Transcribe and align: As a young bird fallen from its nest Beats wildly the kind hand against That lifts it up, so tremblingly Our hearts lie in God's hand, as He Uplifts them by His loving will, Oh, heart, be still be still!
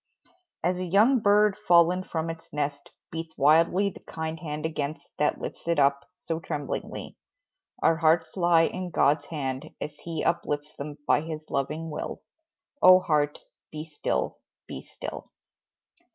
As 0.63 0.79
a 0.79 0.83
young 0.83 1.19
bird 1.19 1.55
fallen 1.55 2.03
from 2.03 2.31
its 2.31 2.51
nest 2.51 2.89
Beats 3.11 3.37
wildly 3.37 3.91
the 3.91 3.99
kind 3.99 4.39
hand 4.39 4.65
against 4.65 5.07
That 5.19 5.39
lifts 5.39 5.67
it 5.67 5.77
up, 5.77 6.09
so 6.15 6.39
tremblingly 6.39 7.15
Our 7.83 7.97
hearts 7.97 8.35
lie 8.35 8.63
in 8.63 8.89
God's 8.89 9.27
hand, 9.27 9.75
as 9.79 9.99
He 9.99 10.23
Uplifts 10.23 10.73
them 10.75 10.97
by 11.05 11.21
His 11.21 11.47
loving 11.51 11.91
will, 11.91 12.23
Oh, 12.81 12.99
heart, 12.99 13.41
be 13.71 13.85
still 13.85 14.39
be 14.67 14.81
still! 14.81 15.27